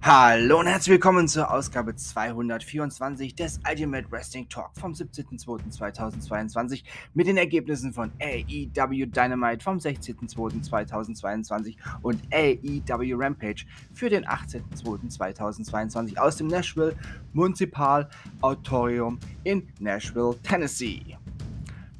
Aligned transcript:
Hallo 0.00 0.60
und 0.60 0.68
herzlich 0.68 0.92
willkommen 0.92 1.26
zur 1.26 1.52
Ausgabe 1.52 1.96
224 1.96 3.34
des 3.34 3.58
Ultimate 3.68 4.08
Wrestling 4.12 4.48
Talk 4.48 4.70
vom 4.78 4.92
17.02.2022 4.92 6.84
mit 7.14 7.26
den 7.26 7.36
Ergebnissen 7.36 7.92
von 7.92 8.12
AEW 8.22 9.06
Dynamite 9.06 9.64
vom 9.64 9.78
16.02.2022 9.78 11.74
und 12.02 12.22
AEW 12.32 13.16
Rampage 13.16 13.66
für 13.92 14.08
den 14.08 14.24
18.02.2022 14.24 16.16
aus 16.16 16.36
dem 16.36 16.46
Nashville 16.46 16.94
Municipal 17.32 18.08
Auditorium 18.40 19.18
in 19.42 19.66
Nashville, 19.80 20.36
Tennessee. 20.44 21.18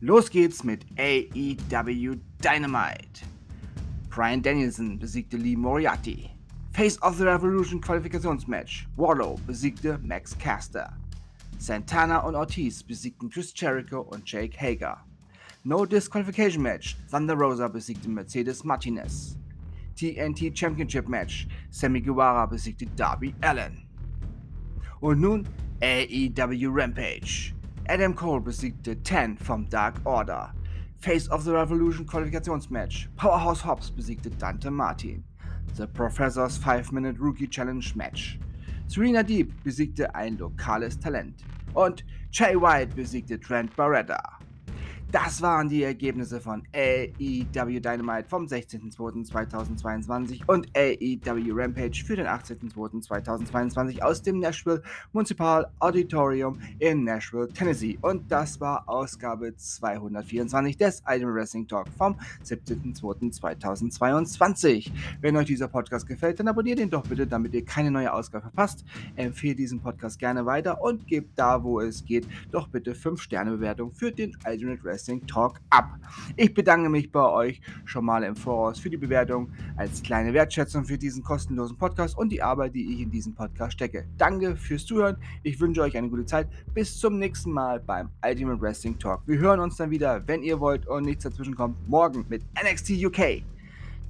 Los 0.00 0.30
geht's 0.30 0.62
mit 0.62 0.86
AEW 0.96 2.14
Dynamite. 2.44 3.27
Brian 4.08 4.41
Danielson 4.41 5.00
besiegte 5.00 5.36
Lee 5.36 5.56
Moriarty. 5.56 6.38
Face 6.72 6.96
of 6.98 7.18
the 7.18 7.24
Revolution 7.24 7.80
Qualifikationsmatch. 7.80 8.86
Warlow 8.96 9.36
besiegte 9.46 9.98
Max 10.02 10.34
Caster. 10.38 10.92
Santana 11.58 12.18
und 12.20 12.36
Ortiz 12.36 12.82
besiegten 12.82 13.28
Chris 13.30 13.52
Jericho 13.54 14.00
und 14.02 14.24
Jake 14.24 14.56
Hager. 14.56 14.96
No 15.64 15.84
Disqualification 15.84 16.62
Match. 16.62 16.96
Thunder 17.10 17.34
Rosa 17.34 17.66
besiegte 17.68 18.08
Mercedes 18.08 18.62
Martinez. 18.62 19.36
TNT 19.96 20.54
Championship 20.54 21.08
Match. 21.08 21.48
Sammy 21.70 22.00
Guevara 22.00 22.46
besiegte 22.46 22.86
Darby 22.94 23.34
Allen. 23.42 23.88
Und 25.00 25.20
nun 25.20 25.48
AEW 25.82 26.70
Rampage. 26.70 27.55
Adam 27.88 28.14
Cole 28.14 28.41
besiegte 28.41 29.02
10 29.02 29.36
vom 29.39 29.69
Dark 29.69 30.00
Order. 30.05 30.52
Face 31.00 31.28
of 31.28 31.42
the 31.42 31.52
Revolution 31.52 32.06
Qualifikationsmatch. 32.06 33.08
Powerhouse 33.16 33.64
Hobbs 33.64 33.91
besiegte 33.91 34.30
Dante 34.30 34.70
Martin. 34.70 35.24
The 35.77 35.86
Professor's 35.86 36.58
5-Minute 36.58 37.19
Rookie 37.19 37.47
Challenge 37.47 37.94
Match. 37.94 38.38
Serena 38.86 39.22
Deep 39.22 39.52
besiegte 39.62 40.14
ein 40.14 40.38
lokales 40.38 40.98
Talent 40.98 41.44
und 41.74 42.05
Jay 42.33 42.55
White 42.55 42.94
besiegte 42.94 43.38
Trent 43.38 43.74
Barretta. 43.77 44.38
Das 45.11 45.41
waren 45.41 45.70
die 45.70 45.84
Ergebnisse 45.84 46.39
von 46.39 46.64
AEW 46.75 47.81
Dynamite 47.81 48.28
vom 48.28 48.45
16.02.2022 48.45 50.42
und 50.47 50.69
AEW 50.77 51.55
Rampage 51.55 52.05
für 52.05 52.17
den 52.17 52.27
18.02.2022 52.27 54.03
aus 54.03 54.20
dem 54.20 54.39
Nashville 54.39 54.83
Municipal 55.14 55.73
Auditorium 55.79 56.61
in 56.79 57.05
Nashville, 57.05 57.48
Tennessee. 57.48 57.97
Und 58.03 58.31
das 58.31 58.61
war 58.61 58.86
Ausgabe 58.86 59.56
224 59.56 60.77
des 60.77 61.03
Item 61.06 61.33
Wrestling 61.33 61.67
Talk 61.67 61.89
vom 61.97 62.20
17.02.2022. 62.45 64.91
Wenn 65.23 65.39
euch 65.39 65.47
dieser 65.47 65.69
Podcast 65.69 66.06
gefällt, 66.06 66.39
dann 66.39 66.48
abonniert 66.48 66.81
ihn 66.81 66.91
doch 66.91 67.06
bitte, 67.06 67.27
damit 67.27 67.55
ihr 67.55 67.64
keine 67.64 67.91
neue 67.91 68.12
Ausgabe 68.12 68.42
verpasst. 68.42 68.84
Empfehlt 69.17 69.59
diesen 69.59 69.81
Podcast 69.81 70.19
gerne 70.19 70.45
weiter 70.45 70.83
und 70.83 71.06
gebt 71.06 71.39
da, 71.39 71.64
wo 71.64 71.81
es 71.81 72.05
geht, 72.05 72.29
doch 72.51 72.69
bitte 72.69 72.95
5 72.95 73.23
Sterne 73.23 73.53
Bewertung 73.53 73.91
für 73.91 74.12
den 74.12 74.36
Ultimate 74.47 74.84
Wrestling 74.84 74.97
Wrestling 74.98 75.24
Talk 75.28 75.60
ab. 75.70 75.96
Ich 76.36 76.52
bedanke 76.52 76.88
mich 76.88 77.12
bei 77.12 77.24
euch 77.24 77.60
schon 77.84 78.04
mal 78.04 78.24
im 78.24 78.34
Voraus 78.34 78.80
für 78.80 78.91
die 78.91 78.96
Bewertung 78.96 79.48
als 79.77 80.02
kleine 80.02 80.34
Wertschätzung 80.34 80.84
für 80.84 80.98
diesen 80.98 81.22
kostenlosen 81.22 81.78
Podcast 81.78 82.18
und 82.18 82.30
die 82.30 82.42
Arbeit, 82.42 82.74
die 82.74 82.92
ich 82.92 83.00
in 83.02 83.10
diesen 83.10 83.32
Podcast 83.32 83.74
stecke. 83.74 84.08
Danke 84.16 84.56
fürs 84.56 84.84
Zuhören. 84.84 85.16
Ich 85.44 85.60
wünsche 85.60 85.82
euch 85.82 85.96
eine 85.96 86.08
gute 86.08 86.27
Zeit. 86.27 86.48
Bis 86.74 86.98
zum 86.98 87.20
nächsten 87.20 87.52
Mal 87.52 87.78
beim 87.78 88.08
Ultimate 88.27 88.60
Wrestling 88.60 88.98
Talk. 88.98 89.22
Wir 89.27 89.38
hören 89.38 89.60
uns 89.60 89.77
dann 89.77 89.90
wieder, 89.90 90.27
wenn 90.27 90.42
ihr 90.42 90.58
wollt 90.58 90.88
und 90.88 91.05
nichts 91.05 91.22
dazwischen 91.22 91.55
kommt, 91.55 91.77
morgen 91.88 92.27
mit 92.28 92.42
NXT 92.60 92.90
UK. 93.05 93.44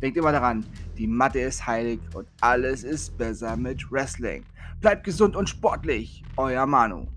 Denkt 0.00 0.16
immer 0.16 0.32
daran, 0.32 0.64
die 0.96 1.06
Matte 1.06 1.40
ist 1.40 1.66
heilig 1.66 2.00
und 2.14 2.26
alles 2.40 2.82
ist 2.82 3.18
besser 3.18 3.58
mit 3.58 3.92
Wrestling. 3.92 4.42
Bleibt 4.80 5.04
gesund 5.04 5.36
und 5.36 5.50
sportlich. 5.50 6.22
Euer 6.38 6.64
Manu. 6.64 7.08